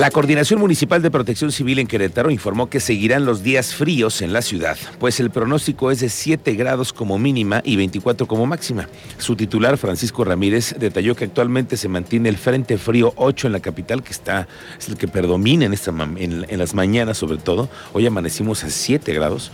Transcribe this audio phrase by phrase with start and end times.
[0.00, 4.32] La Coordinación Municipal de Protección Civil en Querétaro informó que seguirán los días fríos en
[4.32, 8.88] la ciudad, pues el pronóstico es de 7 grados como mínima y 24 como máxima.
[9.18, 13.60] Su titular, Francisco Ramírez, detalló que actualmente se mantiene el Frente Frío 8 en la
[13.60, 15.74] capital, que está, es el que predomina en,
[16.16, 17.68] en, en las mañanas sobre todo.
[17.92, 19.52] Hoy amanecimos a 7 grados,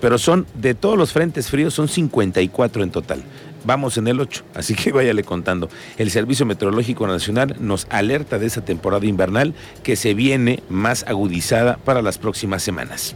[0.00, 3.22] pero son, de todos los frentes fríos, son 54 en total
[3.66, 5.68] vamos en el 8, así que váyale contando.
[5.98, 11.76] El Servicio Meteorológico Nacional nos alerta de esa temporada invernal que se viene más agudizada
[11.76, 13.14] para las próximas semanas.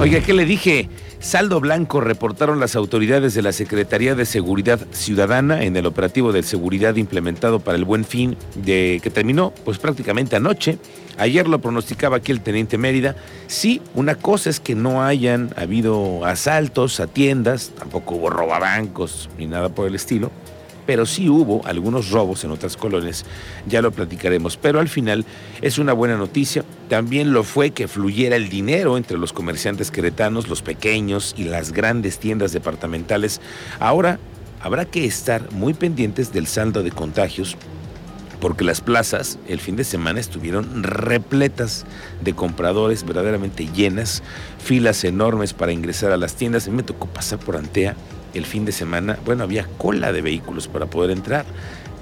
[0.00, 0.88] Oiga, ¿qué le dije?
[1.20, 6.42] Saldo blanco reportaron las autoridades de la Secretaría de Seguridad Ciudadana en el operativo de
[6.42, 10.78] seguridad implementado para el Buen Fin de que terminó pues prácticamente anoche.
[11.18, 13.16] Ayer lo pronosticaba aquí el teniente Mérida.
[13.46, 19.46] Sí, una cosa es que no hayan habido asaltos a tiendas, tampoco hubo robabancos ni
[19.46, 20.30] nada por el estilo,
[20.86, 23.24] pero sí hubo algunos robos en otras colonias,
[23.66, 25.24] ya lo platicaremos, pero al final
[25.60, 30.48] es una buena noticia, también lo fue que fluyera el dinero entre los comerciantes queretanos,
[30.48, 33.40] los pequeños y las grandes tiendas departamentales.
[33.78, 34.18] Ahora
[34.60, 37.56] habrá que estar muy pendientes del saldo de contagios
[38.42, 41.86] porque las plazas el fin de semana estuvieron repletas
[42.22, 44.24] de compradores, verdaderamente llenas,
[44.58, 46.66] filas enormes para ingresar a las tiendas.
[46.66, 47.94] A me tocó pasar por Antea
[48.34, 51.46] el fin de semana, bueno, había cola de vehículos para poder entrar.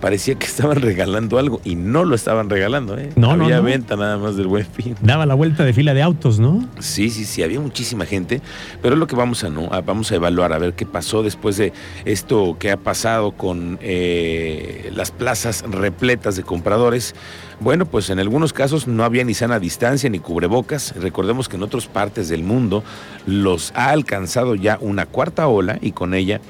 [0.01, 3.11] Parecía que estaban regalando algo y no lo estaban regalando, ¿eh?
[3.17, 4.97] No, había venta nada más del buen fin.
[5.01, 6.67] Daba la vuelta de fila de autos, ¿no?
[6.79, 8.41] Sí, sí, sí, había muchísima gente,
[8.83, 9.69] pero es lo que vamos a, ¿no?
[9.85, 11.73] vamos a evaluar, a ver qué pasó después de
[12.05, 17.15] esto que ha pasado con eh, las plazas repletas de compradores.
[17.61, 20.95] Bueno, pues en algunos casos no había ni sana distancia ni cubrebocas.
[20.97, 22.83] Recordemos que en otras partes del mundo
[23.27, 26.41] los ha alcanzado ya una cuarta ola y con ella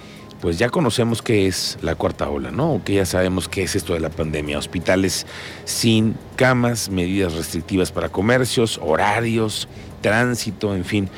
[0.41, 2.81] pues ya conocemos qué es la cuarta ola, ¿no?
[2.85, 4.59] que ya sabemos qué es esto de la pandemia.
[4.59, 5.27] Hospitales
[5.65, 9.69] sin camas, medidas restrictivas para comercios, horarios,
[10.01, 11.09] tránsito, en fin,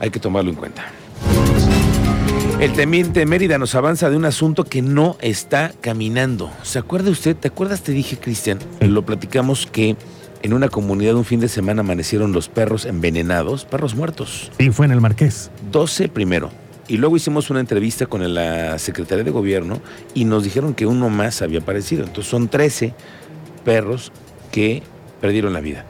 [0.00, 0.84] hay que tomarlo en cuenta.
[2.60, 6.50] El temiente Mérida nos avanza de un asunto que no está caminando.
[6.64, 7.36] ¿Se acuerda usted?
[7.36, 7.82] ¿Te acuerdas?
[7.82, 9.96] Te dije, Cristian, lo platicamos que
[10.42, 14.50] en una comunidad un fin de semana amanecieron los perros envenenados, perros muertos.
[14.58, 15.52] Sí, fue en el Marqués.
[15.70, 16.50] 12 primero.
[16.88, 19.82] Y luego hicimos una entrevista con la Secretaría de Gobierno
[20.14, 22.04] y nos dijeron que uno más había aparecido.
[22.04, 22.94] Entonces son 13
[23.62, 24.10] perros
[24.50, 24.82] que
[25.20, 25.84] perdieron la vida,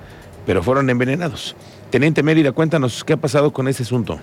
[0.45, 1.55] pero fueron envenenados.
[1.91, 4.19] Teniente Mérida, cuéntanos qué ha pasado con ese asunto.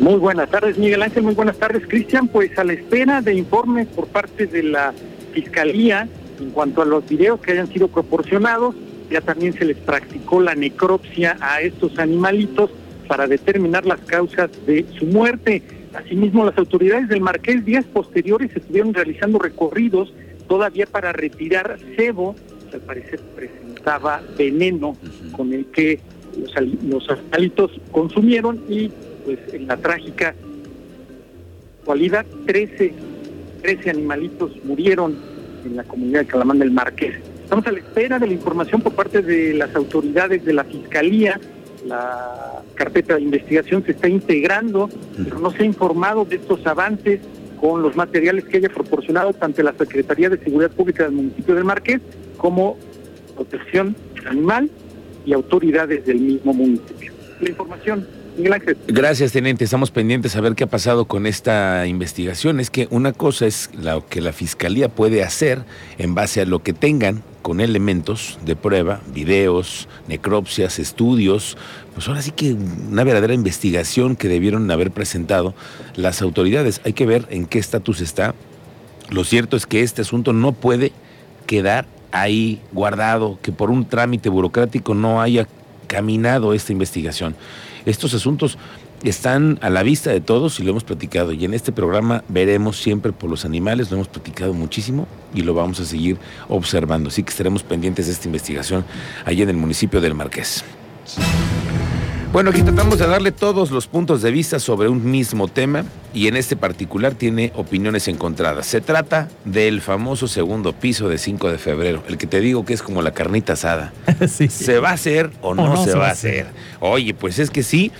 [0.00, 1.22] Muy buenas tardes, Miguel Ángel.
[1.22, 2.28] Muy buenas tardes, Cristian.
[2.28, 4.92] Pues a la espera de informes por parte de la
[5.32, 6.06] Fiscalía
[6.40, 8.74] en cuanto a los videos que hayan sido proporcionados,
[9.10, 12.70] ya también se les practicó la necropsia a estos animalitos
[13.06, 15.62] para determinar las causas de su muerte.
[15.94, 20.12] Asimismo, las autoridades del Marqués días posteriores estuvieron realizando recorridos
[20.48, 22.34] todavía para retirar cebo,
[22.70, 24.96] que al parecer presentaba veneno
[25.32, 26.00] con el que
[26.40, 28.90] los, animalitos consumieron y
[29.24, 30.34] pues en la trágica
[31.84, 32.92] cualidad 13,
[33.62, 35.16] 13 animalitos murieron
[35.64, 37.14] en la comunidad de Calamán del Marqués.
[37.42, 41.40] Estamos a la espera de la información por parte de las autoridades de la Fiscalía.
[41.84, 44.88] La carpeta de investigación se está integrando,
[45.22, 47.20] pero no se ha informado de estos avances
[47.60, 51.64] con los materiales que haya proporcionado tanto la Secretaría de Seguridad Pública del municipio del
[51.64, 52.00] Marqués
[52.36, 52.76] como
[53.34, 53.96] Protección
[54.26, 54.70] Animal
[55.26, 57.12] y autoridades del mismo municipio.
[57.40, 58.06] La información
[58.88, 59.64] Gracias, teniente.
[59.64, 62.58] Estamos pendientes a ver qué ha pasado con esta investigación.
[62.58, 65.64] Es que una cosa es lo que la fiscalía puede hacer
[65.98, 71.58] en base a lo que tengan con elementos de prueba, videos, necropsias, estudios.
[71.92, 75.54] Pues ahora sí que una verdadera investigación que debieron haber presentado
[75.94, 76.80] las autoridades.
[76.86, 78.34] Hay que ver en qué estatus está.
[79.10, 80.92] Lo cierto es que este asunto no puede
[81.46, 85.46] quedar ahí guardado, que por un trámite burocrático no haya
[85.86, 87.36] caminado esta investigación.
[87.84, 88.56] Estos asuntos
[89.08, 91.32] están a la vista de todos y lo hemos platicado.
[91.32, 95.54] Y en este programa veremos siempre por los animales, lo hemos platicado muchísimo y lo
[95.54, 97.08] vamos a seguir observando.
[97.08, 98.84] Así que estaremos pendientes de esta investigación
[99.24, 100.64] allí en el municipio del Marqués.
[102.34, 106.26] Bueno, aquí tratamos de darle todos los puntos de vista sobre un mismo tema y
[106.26, 108.66] en este particular tiene opiniones encontradas.
[108.66, 112.72] Se trata del famoso segundo piso de 5 de febrero, el que te digo que
[112.72, 113.92] es como la carnita asada.
[114.26, 116.48] ¿Se va a hacer o no, se, va a hacer?
[116.80, 117.92] Oye, pues es que sí.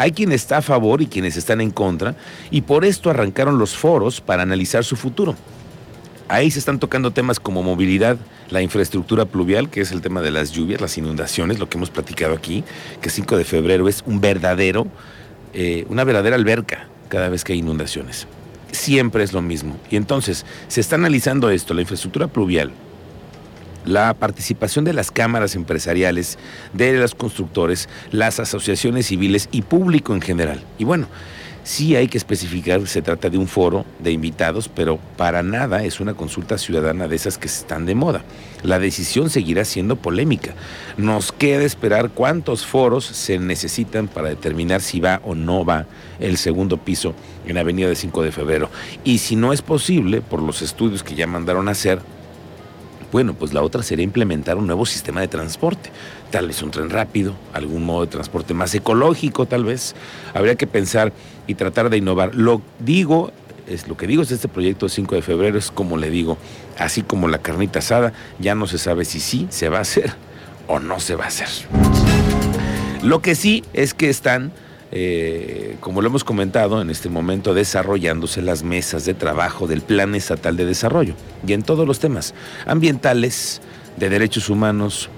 [0.00, 2.16] Hay quien está a favor y quienes están en contra,
[2.50, 5.36] y por esto arrancaron los foros para analizar su futuro.
[6.26, 8.16] Ahí se están tocando temas como movilidad,
[8.48, 11.90] la infraestructura pluvial, que es el tema de las lluvias, las inundaciones, lo que hemos
[11.90, 12.64] platicado aquí,
[13.02, 14.86] que 5 de febrero es un verdadero,
[15.52, 18.26] eh, una verdadera alberca cada vez que hay inundaciones.
[18.72, 19.76] Siempre es lo mismo.
[19.90, 22.72] Y entonces se está analizando esto, la infraestructura pluvial,
[23.84, 26.38] la participación de las cámaras empresariales,
[26.72, 30.62] de los constructores, las asociaciones civiles y público en general.
[30.78, 31.06] Y bueno,
[31.62, 35.84] sí hay que especificar que se trata de un foro de invitados, pero para nada
[35.84, 38.22] es una consulta ciudadana de esas que están de moda.
[38.62, 40.54] La decisión seguirá siendo polémica.
[40.96, 45.86] Nos queda esperar cuántos foros se necesitan para determinar si va o no va
[46.18, 47.14] el segundo piso
[47.46, 48.70] en Avenida de 5 de Febrero.
[49.04, 52.00] Y si no es posible, por los estudios que ya mandaron a hacer,
[53.12, 55.90] bueno, pues la otra sería implementar un nuevo sistema de transporte,
[56.30, 59.94] tal vez un tren rápido, algún modo de transporte más ecológico, tal vez.
[60.34, 61.12] Habría que pensar
[61.46, 62.34] y tratar de innovar.
[62.34, 63.32] Lo digo,
[63.66, 66.38] es lo que digo es este proyecto de 5 de febrero, es como le digo,
[66.78, 70.12] así como la carnita asada, ya no se sabe si sí se va a hacer
[70.66, 71.48] o no se va a hacer.
[73.02, 74.52] Lo que sí es que están
[74.92, 80.14] eh, como lo hemos comentado, en este momento desarrollándose las mesas de trabajo del Plan
[80.14, 81.14] Estatal de Desarrollo
[81.46, 82.34] y en todos los temas
[82.66, 83.60] ambientales,
[83.96, 85.10] de derechos humanos,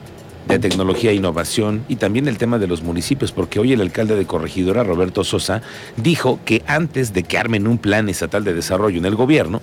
[0.48, 4.16] de tecnología e innovación y también el tema de los municipios, porque hoy el alcalde
[4.16, 5.62] de Corregidora, Roberto Sosa,
[5.96, 9.60] dijo que antes de que armen un plan estatal de desarrollo en el gobierno,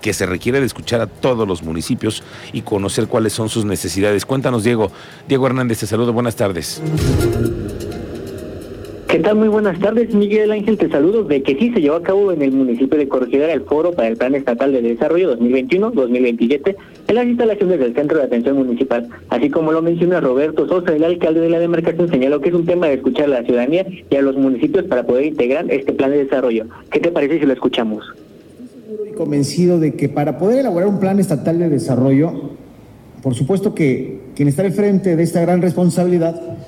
[0.00, 2.22] que se requiere de escuchar a todos los municipios
[2.52, 4.26] y conocer cuáles son sus necesidades.
[4.26, 4.92] Cuéntanos, Diego.
[5.26, 6.12] Diego Hernández, te saludo.
[6.12, 6.82] Buenas tardes.
[9.14, 9.36] ¿Qué tal?
[9.36, 10.76] Muy buenas tardes, Miguel Ángel.
[10.76, 13.60] Te saludo de que sí se llevó a cabo en el municipio de Corregidora el
[13.60, 16.74] foro para el Plan Estatal de Desarrollo 2021-2027
[17.06, 19.08] en las instalaciones del Centro de Atención Municipal.
[19.28, 22.66] Así como lo menciona Roberto Sosa, el alcalde de la demarcación, señaló que es un
[22.66, 26.10] tema de escuchar a la ciudadanía y a los municipios para poder integrar este plan
[26.10, 26.66] de desarrollo.
[26.90, 28.04] ¿Qué te parece si lo escuchamos?
[28.64, 32.50] Estoy seguro y convencido de que para poder elaborar un plan estatal de desarrollo,
[33.22, 36.58] por supuesto que quien está al frente de esta gran responsabilidad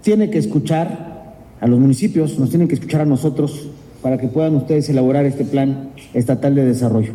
[0.00, 1.09] tiene que escuchar
[1.60, 3.68] a los municipios, nos tienen que escuchar a nosotros
[4.02, 7.12] para que puedan ustedes elaborar este plan estatal de desarrollo.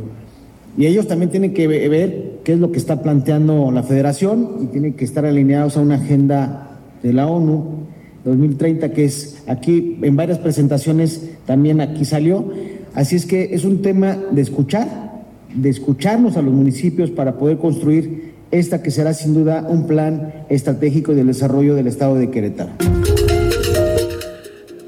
[0.78, 4.66] Y ellos también tienen que ver qué es lo que está planteando la federación y
[4.68, 7.86] tienen que estar alineados a una agenda de la ONU
[8.26, 12.52] 2030, que es aquí en varias presentaciones también aquí salió.
[12.94, 17.58] Así es que es un tema de escuchar, de escucharnos a los municipios para poder
[17.58, 22.72] construir esta que será sin duda un plan estratégico del desarrollo del estado de Querétaro.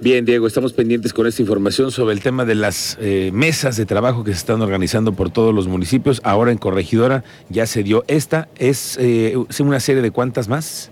[0.09, 3.86] Bien, Diego, estamos pendientes con esta información sobre el tema de las eh, mesas de
[3.86, 6.21] trabajo que se están organizando por todos los municipios.
[6.24, 8.48] Ahora en Corregidora ya se dio esta.
[8.56, 10.92] ¿Es eh, una serie de cuántas más?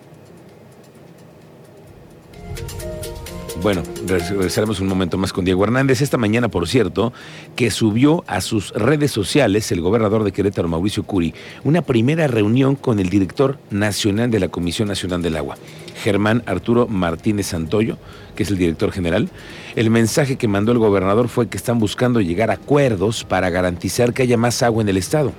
[3.66, 6.04] Bueno, regresaremos un momento más con Diego Hernández.
[6.04, 7.14] Esta mañana, por cierto,
[7.56, 11.34] que subió a sus redes sociales el gobernador de Querétaro, Mauricio Curi,
[11.64, 15.58] una primera reunión con el director nacional de la Comisión Nacional del Agua,
[16.04, 17.98] Germán Arturo Martínez Santoyo,
[18.36, 19.30] que es el director general.
[19.76, 24.14] El mensaje que mandó el gobernador fue que están buscando llegar a acuerdos para garantizar
[24.14, 25.34] que haya más agua en el Estado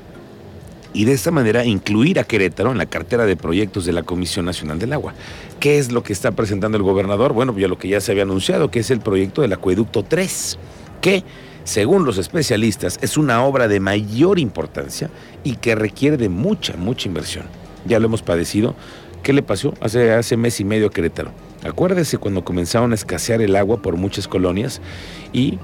[0.96, 4.46] y de esta manera incluir a Querétaro en la cartera de proyectos de la Comisión
[4.46, 5.12] Nacional del Agua.
[5.60, 7.34] ¿Qué es lo que está presentando el gobernador?
[7.34, 10.58] Bueno, ya lo que ya se había anunciado, que es el proyecto del Acueducto 3,
[11.02, 11.22] que
[11.64, 15.10] según los especialistas es una obra de mayor importancia
[15.44, 17.44] y que requiere de mucha, mucha inversión.
[17.84, 18.74] Ya lo hemos padecido.
[19.22, 21.30] ¿Qué le pasó hace, mes y medio a Querétaro?
[21.62, 24.80] Acuérdese cuando comenzaron a escasear el agua por muchas colonias
[25.34, 25.58] y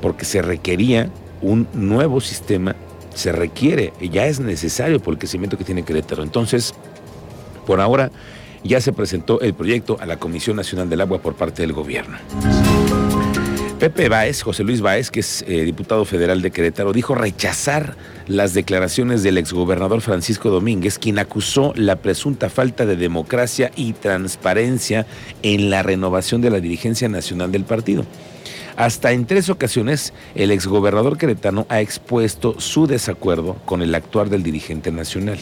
[0.00, 1.10] porque se requería
[1.42, 2.74] un nuevo sistema
[3.14, 6.22] se requiere, ya es necesario por el crecimiento que tiene Querétaro.
[6.22, 6.74] Entonces,
[7.66, 8.10] por ahora
[8.64, 12.18] ya se presentó el proyecto a la Comisión Nacional del Agua por parte del gobierno.
[13.78, 17.94] Pepe Báez, José Luis Báez, que es eh, diputado federal de Querétaro, dijo rechazar
[18.26, 25.06] las declaraciones del exgobernador Francisco Domínguez, quien acusó la presunta falta de democracia y transparencia
[25.42, 28.04] en la renovación de la dirigencia nacional del partido.
[28.78, 34.44] Hasta en tres ocasiones el exgobernador queretano ha expuesto su desacuerdo con el actuar del
[34.44, 35.36] dirigente nacional,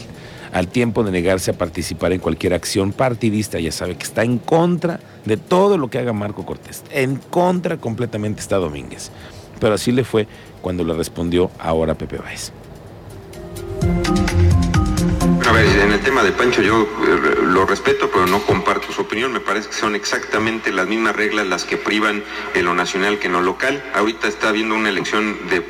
[0.53, 4.39] al tiempo de negarse a participar en cualquier acción partidista, ya sabe que está en
[4.39, 9.11] contra de todo lo que haga Marco Cortés, en contra completamente está Domínguez.
[9.59, 10.27] Pero así le fue
[10.63, 12.51] cuando le respondió ahora Pepe Báez.
[15.59, 19.33] En el tema de Pancho yo eh, lo respeto, pero no comparto su opinión.
[19.33, 22.23] Me parece que son exactamente las mismas reglas las que privan
[22.53, 23.83] en lo nacional que en lo local.
[23.95, 25.65] Ahorita está habiendo una elección de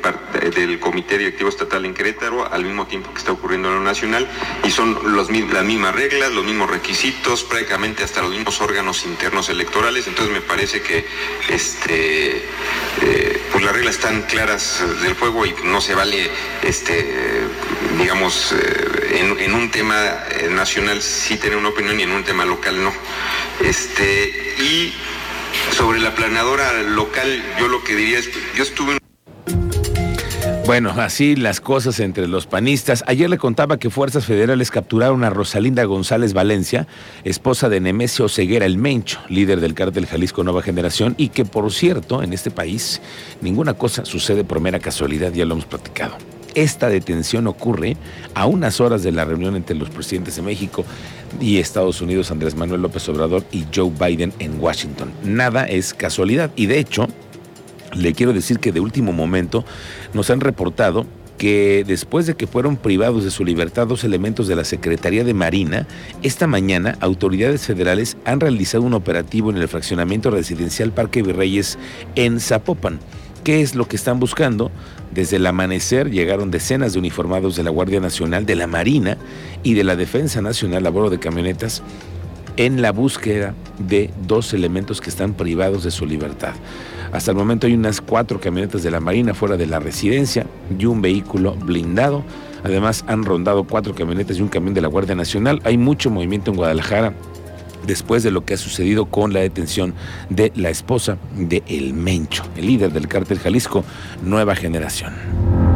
[0.54, 4.28] del Comité Directivo Estatal en Querétaro al mismo tiempo que está ocurriendo en lo nacional
[4.64, 10.06] y son las mismas reglas, los mismos requisitos, prácticamente hasta los mismos órganos internos electorales.
[10.06, 11.06] Entonces me parece que
[11.48, 12.44] este,
[13.02, 16.30] eh, pues las reglas están claras del juego y no se vale,
[16.62, 17.46] este,
[17.98, 19.94] digamos, eh, en, en un tema
[20.30, 22.92] eh, nacional sí tener una opinión y en un tema local no.
[23.60, 24.92] Este, y
[25.76, 28.98] sobre la planadora local, yo lo que diría es, yo estuve
[30.66, 33.02] Bueno, así las cosas entre los panistas.
[33.06, 36.86] Ayer le contaba que fuerzas federales capturaron a Rosalinda González Valencia,
[37.24, 41.72] esposa de Nemesio Ceguera el Mencho, líder del cártel Jalisco Nueva Generación, y que por
[41.72, 43.00] cierto, en este país
[43.40, 46.16] ninguna cosa sucede por mera casualidad, ya lo hemos platicado.
[46.58, 47.96] Esta detención ocurre
[48.34, 50.84] a unas horas de la reunión entre los presidentes de México
[51.40, 55.12] y Estados Unidos, Andrés Manuel López Obrador y Joe Biden en Washington.
[55.22, 57.06] Nada es casualidad y de hecho,
[57.94, 59.64] le quiero decir que de último momento
[60.14, 64.56] nos han reportado que después de que fueron privados de su libertad dos elementos de
[64.56, 65.86] la Secretaría de Marina,
[66.24, 71.78] esta mañana autoridades federales han realizado un operativo en el fraccionamiento residencial Parque Virreyes
[72.16, 72.98] en Zapopan.
[73.44, 74.70] ¿Qué es lo que están buscando?
[75.12, 79.16] Desde el amanecer llegaron decenas de uniformados de la Guardia Nacional, de la Marina
[79.62, 81.82] y de la Defensa Nacional a bordo de camionetas
[82.56, 86.54] en la búsqueda de dos elementos que están privados de su libertad.
[87.12, 90.44] Hasta el momento hay unas cuatro camionetas de la Marina fuera de la residencia
[90.76, 92.24] y un vehículo blindado.
[92.64, 95.60] Además han rondado cuatro camionetas y un camión de la Guardia Nacional.
[95.64, 97.14] Hay mucho movimiento en Guadalajara
[97.88, 99.94] después de lo que ha sucedido con la detención
[100.30, 103.84] de la esposa de El Mencho, el líder del cártel Jalisco
[104.22, 105.67] Nueva Generación.